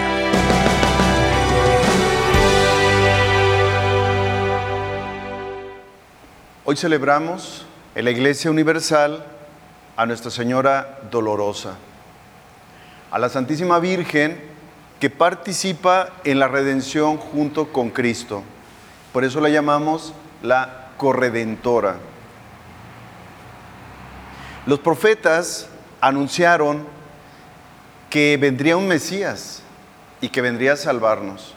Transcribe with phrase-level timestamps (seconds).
[6.64, 7.66] Hoy celebramos
[7.96, 9.26] en la Iglesia Universal
[9.96, 11.74] a Nuestra Señora Dolorosa,
[13.10, 14.40] a la Santísima Virgen
[15.00, 18.44] que participa en la redención junto con Cristo.
[19.12, 21.96] Por eso la llamamos la corredentora.
[24.66, 25.68] Los profetas
[26.06, 26.86] anunciaron
[28.10, 29.62] que vendría un Mesías
[30.20, 31.54] y que vendría a salvarnos.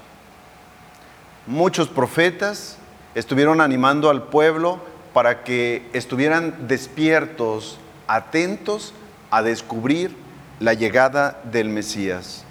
[1.46, 2.78] Muchos profetas
[3.14, 4.80] estuvieron animando al pueblo
[5.14, 7.78] para que estuvieran despiertos,
[8.08, 8.94] atentos
[9.30, 10.16] a descubrir
[10.60, 12.44] la llegada del Mesías.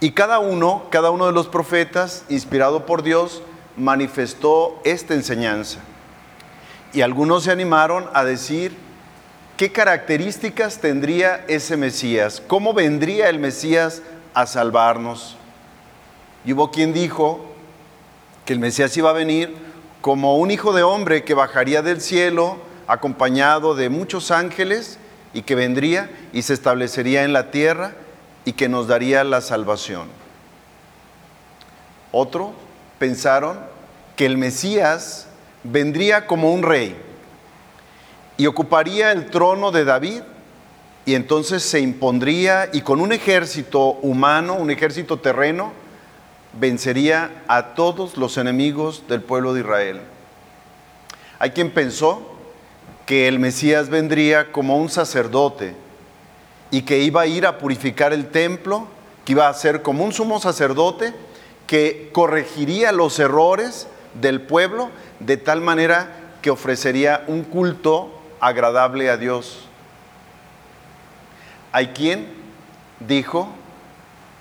[0.00, 3.42] Y cada uno, cada uno de los profetas, inspirado por Dios,
[3.76, 5.80] manifestó esta enseñanza.
[6.92, 8.83] Y algunos se animaron a decir
[9.56, 12.42] ¿Qué características tendría ese Mesías?
[12.44, 14.02] ¿Cómo vendría el Mesías
[14.34, 15.36] a salvarnos?
[16.44, 17.54] Y hubo quien dijo
[18.44, 19.54] que el Mesías iba a venir
[20.00, 22.56] como un hijo de hombre que bajaría del cielo
[22.88, 24.98] acompañado de muchos ángeles
[25.32, 27.92] y que vendría y se establecería en la tierra
[28.44, 30.08] y que nos daría la salvación.
[32.10, 32.54] Otro
[32.98, 33.60] pensaron
[34.16, 35.28] que el Mesías
[35.62, 36.96] vendría como un rey
[38.36, 40.22] y ocuparía el trono de David
[41.06, 45.72] y entonces se impondría y con un ejército humano, un ejército terreno,
[46.58, 50.00] vencería a todos los enemigos del pueblo de Israel.
[51.38, 52.22] Hay quien pensó
[53.06, 55.74] que el Mesías vendría como un sacerdote
[56.70, 58.86] y que iba a ir a purificar el templo,
[59.24, 61.12] que iba a ser como un sumo sacerdote
[61.66, 63.88] que corregiría los errores
[64.20, 64.90] del pueblo
[65.20, 66.08] de tal manera
[66.40, 68.13] que ofrecería un culto
[68.44, 69.64] agradable a Dios.
[71.72, 72.26] Hay quien
[73.00, 73.48] dijo,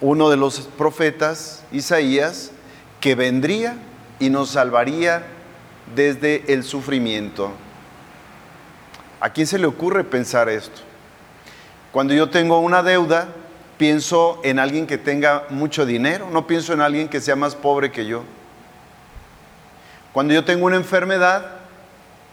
[0.01, 2.51] uno de los profetas, Isaías,
[2.99, 3.77] que vendría
[4.19, 5.23] y nos salvaría
[5.95, 7.51] desde el sufrimiento.
[9.21, 10.81] ¿A quién se le ocurre pensar esto?
[11.93, 13.29] Cuando yo tengo una deuda,
[13.77, 17.89] pienso en alguien que tenga mucho dinero, no pienso en alguien que sea más pobre
[17.89, 18.25] que yo.
[20.11, 21.62] Cuando yo tengo una enfermedad,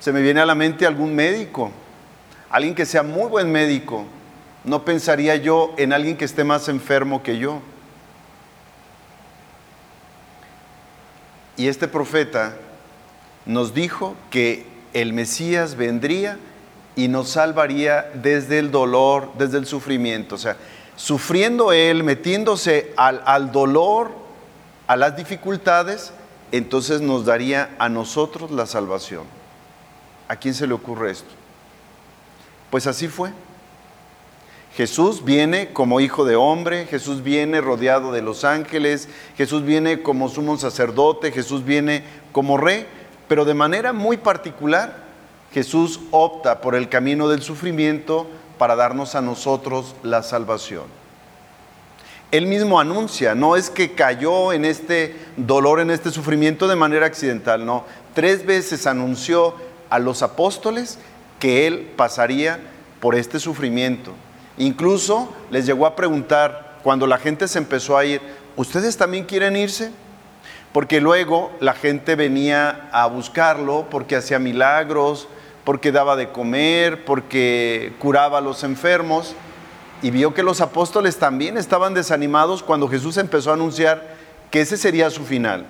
[0.00, 1.71] se me viene a la mente algún médico,
[2.49, 4.06] alguien que sea muy buen médico.
[4.65, 7.61] No pensaría yo en alguien que esté más enfermo que yo.
[11.56, 12.56] Y este profeta
[13.44, 16.38] nos dijo que el Mesías vendría
[16.97, 20.34] y nos salvaría desde el dolor, desde el sufrimiento.
[20.34, 20.56] O sea,
[20.97, 24.12] sufriendo Él, metiéndose al, al dolor,
[24.87, 26.12] a las dificultades,
[26.53, 29.40] entonces nos daría a nosotros la salvación.
[30.31, 31.29] ¿A quién se le ocurre esto?
[32.71, 33.33] Pues así fue.
[34.77, 40.29] Jesús viene como hijo de hombre, Jesús viene rodeado de los ángeles, Jesús viene como
[40.29, 42.87] sumo sacerdote, Jesús viene como rey,
[43.27, 44.99] pero de manera muy particular,
[45.53, 50.85] Jesús opta por el camino del sufrimiento para darnos a nosotros la salvación.
[52.31, 57.07] Él mismo anuncia, no es que cayó en este dolor, en este sufrimiento de manera
[57.07, 57.85] accidental, no.
[58.15, 59.57] Tres veces anunció
[59.91, 60.99] a los apóstoles
[61.39, 62.61] que él pasaría
[63.01, 64.12] por este sufrimiento.
[64.56, 68.21] Incluso les llegó a preguntar, cuando la gente se empezó a ir,
[68.56, 69.91] ¿ustedes también quieren irse?
[70.73, 75.29] Porque luego la gente venía a buscarlo porque hacía milagros,
[75.65, 79.34] porque daba de comer, porque curaba a los enfermos.
[80.03, 84.17] Y vio que los apóstoles también estaban desanimados cuando Jesús empezó a anunciar
[84.50, 85.67] que ese sería su final.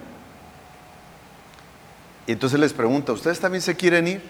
[2.27, 4.23] Y entonces les pregunta, ¿ustedes también se quieren ir?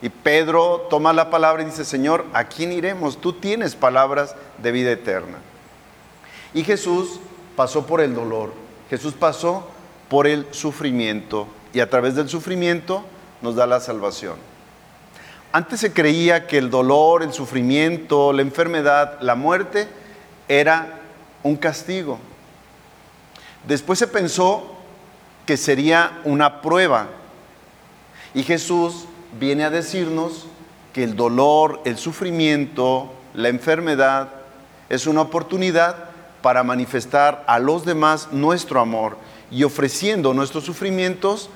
[0.00, 3.20] Y Pedro toma la palabra y dice, Señor, ¿a quién iremos?
[3.20, 5.38] Tú tienes palabras de vida eterna.
[6.54, 7.20] Y Jesús
[7.56, 8.52] pasó por el dolor,
[8.88, 9.68] Jesús pasó
[10.08, 13.04] por el sufrimiento y a través del sufrimiento
[13.42, 14.36] nos da la salvación.
[15.50, 19.88] Antes se creía que el dolor, el sufrimiento, la enfermedad, la muerte
[20.46, 21.00] era
[21.42, 22.18] un castigo.
[23.66, 24.77] Después se pensó
[25.48, 27.06] que sería una prueba.
[28.34, 29.06] Y Jesús
[29.40, 30.44] viene a decirnos
[30.92, 34.28] que el dolor, el sufrimiento, la enfermedad
[34.90, 36.10] es una oportunidad
[36.42, 39.16] para manifestar a los demás nuestro amor
[39.50, 41.48] y ofreciendo nuestros sufrimientos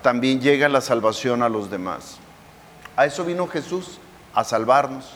[0.00, 2.18] también llega la salvación a los demás.
[2.94, 3.98] A eso vino Jesús,
[4.32, 5.06] a salvarnos.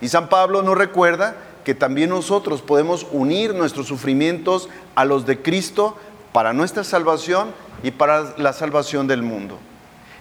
[0.00, 1.34] Y San Pablo nos recuerda
[1.64, 5.96] que también nosotros podemos unir nuestros sufrimientos a los de Cristo
[6.32, 7.52] para nuestra salvación
[7.82, 9.58] y para la salvación del mundo.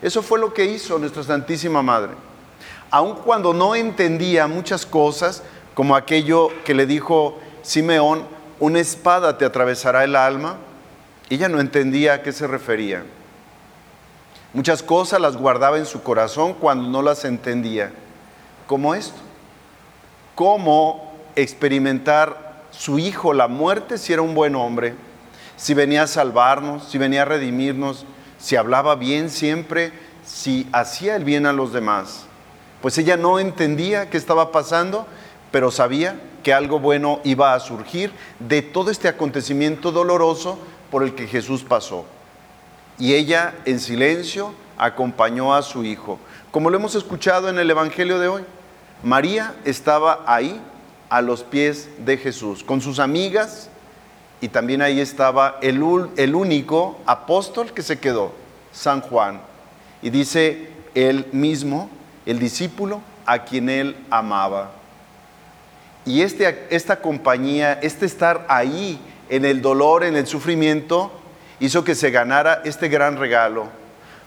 [0.01, 2.11] Eso fue lo que hizo nuestra Santísima Madre.
[2.89, 5.43] aun cuando no entendía muchas cosas,
[5.73, 8.25] como aquello que le dijo Simeón,
[8.59, 10.57] una espada te atravesará el alma,
[11.29, 13.03] ella no entendía a qué se refería.
[14.53, 17.93] Muchas cosas las guardaba en su corazón cuando no las entendía,
[18.67, 19.19] como esto.
[20.35, 24.95] ¿Cómo experimentar su hijo la muerte si era un buen hombre?
[25.61, 28.07] Si venía a salvarnos, si venía a redimirnos,
[28.39, 29.93] si hablaba bien siempre,
[30.25, 32.25] si hacía el bien a los demás.
[32.81, 35.05] Pues ella no entendía qué estaba pasando,
[35.51, 40.57] pero sabía que algo bueno iba a surgir de todo este acontecimiento doloroso
[40.89, 42.05] por el que Jesús pasó.
[42.97, 46.17] Y ella en silencio acompañó a su hijo.
[46.49, 48.41] Como lo hemos escuchado en el Evangelio de hoy,
[49.03, 50.59] María estaba ahí
[51.09, 53.69] a los pies de Jesús, con sus amigas,
[54.41, 55.81] y también ahí estaba el,
[56.17, 58.33] el único apóstol que se quedó,
[58.73, 59.39] San Juan.
[60.01, 61.89] Y dice él mismo,
[62.25, 64.71] el discípulo a quien él amaba.
[66.05, 68.99] Y este, esta compañía, este estar ahí
[69.29, 71.11] en el dolor, en el sufrimiento,
[71.59, 73.67] hizo que se ganara este gran regalo.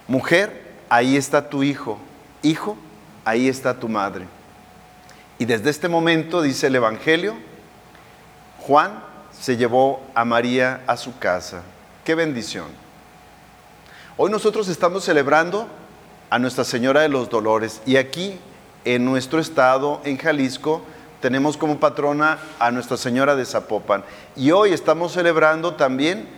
[0.07, 1.99] Mujer, ahí está tu hijo.
[2.43, 2.77] Hijo,
[3.25, 4.27] ahí está tu madre.
[5.41, 7.35] Y desde este momento, dice el Evangelio,
[8.61, 11.63] Juan se llevó a María a su casa.
[12.05, 12.67] Qué bendición.
[14.17, 15.67] Hoy nosotros estamos celebrando
[16.31, 18.39] a Nuestra Señora de los Dolores y aquí
[18.85, 20.83] en nuestro estado, en Jalisco,
[21.21, 24.05] tenemos como patrona a Nuestra Señora de Zapopan.
[24.37, 26.29] Y hoy estamos celebrando también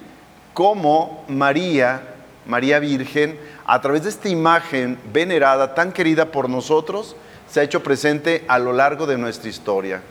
[0.54, 2.14] cómo María,
[2.46, 7.16] María Virgen, a través de esta imagen venerada, tan querida por nosotros,
[7.48, 10.02] se ha hecho presente a lo largo de nuestra historia.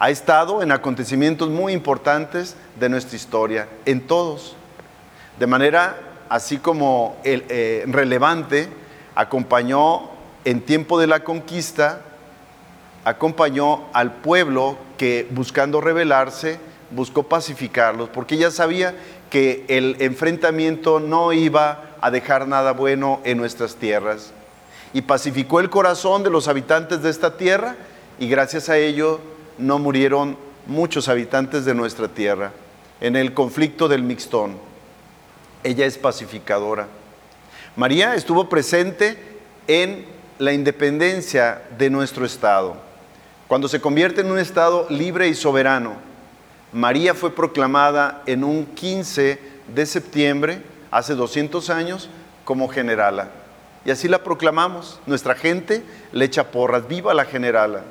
[0.00, 4.56] Ha estado en acontecimientos muy importantes de nuestra historia, en todos.
[5.38, 5.96] De manera
[6.28, 8.68] así como el, eh, relevante,
[9.14, 10.10] acompañó
[10.44, 12.00] en tiempo de la conquista
[13.04, 16.58] acompañó al pueblo que buscando rebelarse,
[16.90, 18.94] buscó pacificarlos, porque ella sabía
[19.30, 24.32] que el enfrentamiento no iba a dejar nada bueno en nuestras tierras.
[24.92, 27.76] Y pacificó el corazón de los habitantes de esta tierra
[28.18, 29.20] y gracias a ello
[29.60, 30.36] no murieron
[30.66, 32.52] muchos habitantes de nuestra tierra
[33.00, 34.56] en el conflicto del Mixtón.
[35.62, 36.86] Ella es pacificadora.
[37.76, 39.16] María estuvo presente
[39.68, 40.04] en
[40.38, 42.76] la independencia de nuestro Estado.
[43.46, 45.94] Cuando se convierte en un Estado libre y soberano,
[46.72, 49.38] María fue proclamada en un 15
[49.74, 52.08] de septiembre, hace 200 años,
[52.44, 53.28] como generala.
[53.84, 55.00] Y así la proclamamos.
[55.06, 55.82] Nuestra gente
[56.12, 57.82] le echa porras, viva la generala.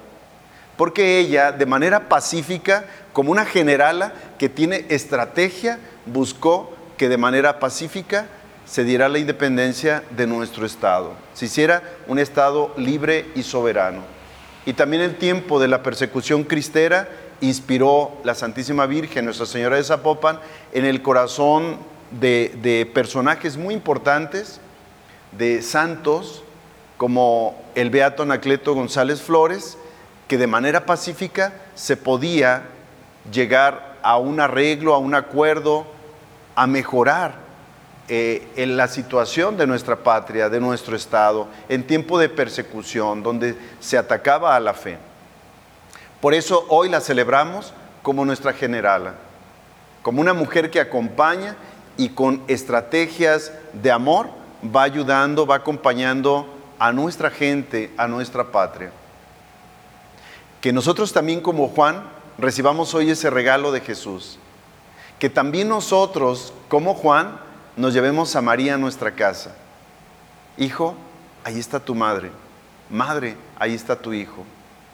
[0.80, 7.60] Porque ella, de manera pacífica, como una generala que tiene estrategia, buscó que de manera
[7.60, 8.28] pacífica
[8.64, 14.04] se diera la independencia de nuestro Estado, se hiciera un Estado libre y soberano.
[14.66, 17.10] Y también el tiempo de la persecución cristera
[17.42, 20.40] inspiró la Santísima Virgen, Nuestra Señora de Zapopan,
[20.72, 21.78] en el corazón
[22.10, 24.62] de, personajes muy importantes,
[25.34, 26.42] de santos,
[26.96, 29.78] como el Beato Anacleto González Flores,
[30.30, 32.62] que de manera pacífica se podía
[33.34, 35.88] llegar a un arreglo, a un acuerdo,
[36.56, 37.34] a mejorar
[38.08, 43.58] eh, en la situación de nuestra patria, de nuestro Estado, en tiempo de persecución, donde
[43.80, 45.00] se atacaba a la fe.
[46.22, 49.16] Por eso hoy la celebramos como nuestra generala,
[50.04, 51.56] como una mujer que acompaña
[51.98, 54.30] y con estrategias de amor
[54.64, 58.92] va ayudando, va acompañando a nuestra gente, a nuestra patria.
[60.62, 62.04] Que nosotros también como Juan
[62.38, 64.38] recibamos hoy ese regalo de Jesús.
[65.18, 67.40] Que también nosotros como Juan
[67.78, 69.56] nos llevemos a María a nuestra casa.
[70.58, 70.96] Hijo,
[71.44, 72.32] ahí está tu madre.
[72.90, 74.44] Madre, ahí está tu hijo.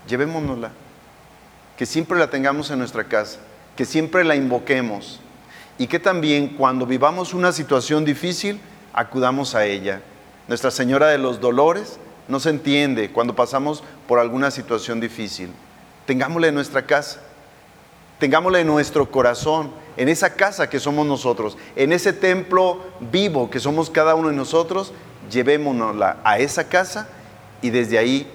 [0.08, 0.72] Llevémonosla.
[1.78, 3.40] Que siempre la tengamos en nuestra casa.
[3.76, 5.20] Que siempre la invoquemos.
[5.78, 8.62] Y que también cuando vivamos una situación difícil,
[8.94, 10.02] acudamos a ella.
[10.48, 15.52] Nuestra Señora de los Dolores nos entiende cuando pasamos por alguna situación difícil.
[16.06, 17.22] Tengámosla en nuestra casa.
[18.20, 23.60] Tengámosla en nuestro corazón en esa casa que somos nosotros, en ese templo vivo que
[23.60, 24.94] somos cada uno de nosotros,
[25.32, 27.08] llevémonosla a esa casa
[27.62, 28.28] y desde ahí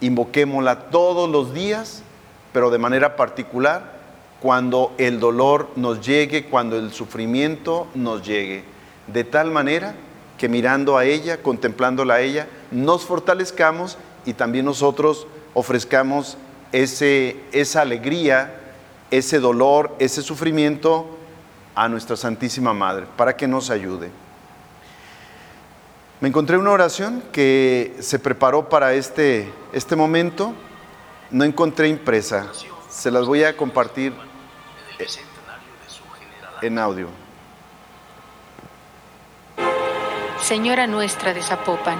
[0.00, 2.02] invoquémosla todos los días,
[2.52, 3.94] pero de manera particular
[4.40, 8.64] cuando el dolor nos llegue, cuando el sufrimiento nos llegue,
[9.06, 9.94] de tal manera
[10.38, 16.36] que mirando a ella, contemplándola a ella, nos fortalezcamos y también nosotros ofrezcamos
[16.72, 18.54] ese, esa alegría,
[19.10, 21.16] ese dolor, ese sufrimiento
[21.74, 24.10] a nuestra Santísima Madre, para que nos ayude.
[26.20, 30.54] Me encontré una oración que se preparó para este, este momento.
[31.30, 32.50] No encontré impresa.
[32.88, 34.14] Se las voy a compartir
[36.62, 37.08] en audio.
[40.44, 41.98] Señora nuestra de Zapopan,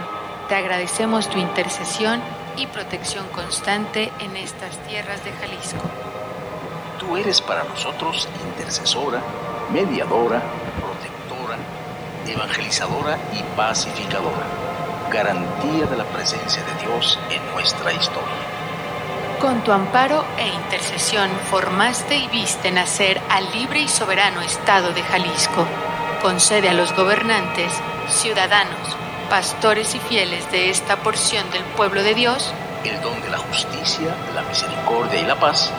[0.50, 2.20] te agradecemos tu intercesión
[2.58, 5.80] y protección constante en estas tierras de Jalisco.
[7.00, 9.22] Tú eres para nosotros intercesora,
[9.72, 10.42] mediadora,
[12.26, 14.44] evangelizadora y pacificadora,
[15.10, 18.44] garantía de la presencia de Dios en nuestra historia.
[19.40, 25.02] Con tu amparo e intercesión formaste y viste nacer al libre y soberano Estado de
[25.02, 25.66] Jalisco.
[26.20, 27.72] Concede a los gobernantes,
[28.08, 28.96] ciudadanos,
[29.30, 32.52] pastores y fieles de esta porción del pueblo de Dios
[32.84, 35.72] el don de la justicia, la misericordia y la paz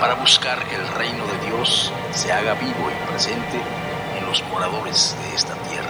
[0.00, 3.60] para buscar que el reino de Dios se haga vivo y presente
[4.18, 5.88] en los moradores de esta tierra.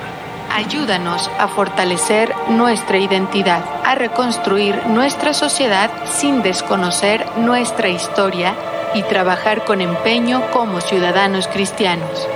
[0.52, 8.54] Ayúdanos a fortalecer nuestra identidad, a reconstruir nuestra sociedad sin desconocer nuestra historia
[8.92, 12.28] y trabajar con empeño como ciudadanos cristianos.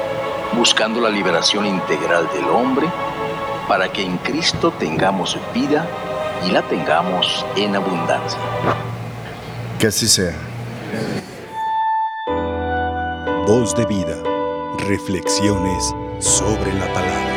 [0.57, 2.87] Buscando la liberación integral del hombre
[3.69, 5.87] para que en Cristo tengamos vida
[6.47, 8.39] y la tengamos en abundancia.
[9.79, 10.35] Que así sea.
[13.47, 14.17] Voz de vida.
[14.89, 17.34] Reflexiones sobre la palabra.